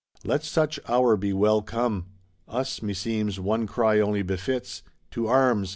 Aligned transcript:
Let 0.25 0.43
such 0.43 0.79
hour 0.89 1.15
be 1.15 1.31
well 1.31 1.61
come! 1.61 2.07
Us, 2.47 2.81
meseems, 2.81 3.39
one 3.39 3.67
cry 3.67 3.99
only 3.99 4.23
befits: 4.23 4.81
To 5.11 5.27
Arms! 5.27 5.69